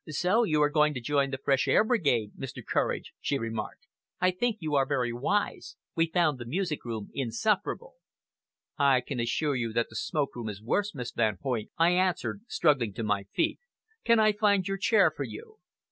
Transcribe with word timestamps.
"So 0.09 0.43
you 0.45 0.63
are 0.63 0.71
going 0.71 0.95
to 0.95 0.99
join 0.99 1.29
the 1.29 1.37
fresh 1.37 1.67
air 1.67 1.83
brigade, 1.83 2.31
Mr. 2.35 2.65
Courage," 2.65 3.13
she 3.21 3.37
remarked. 3.37 3.85
"I 4.19 4.31
think 4.31 4.57
you 4.59 4.73
are 4.73 4.87
very 4.87 5.13
wise. 5.13 5.75
We 5.95 6.07
found 6.07 6.39
the 6.39 6.45
music 6.45 6.83
room 6.83 7.11
insufferable." 7.13 7.97
"I 8.79 9.01
can 9.01 9.19
assure 9.19 9.55
you 9.55 9.71
that 9.73 9.89
the 9.91 9.95
smoke 9.95 10.35
room 10.35 10.49
is 10.49 10.59
worse, 10.59 10.95
Miss 10.95 11.11
Van 11.11 11.37
Hoyt," 11.43 11.67
I 11.77 11.91
answered, 11.91 12.41
struggling 12.47 12.93
to 12.95 13.03
my 13.03 13.25
feet. 13.35 13.59
"Can 14.03 14.19
I 14.19 14.31
find 14.31 14.67
your 14.67 14.77
chair 14.77 15.11
for 15.15 15.23
you?" 15.23 15.59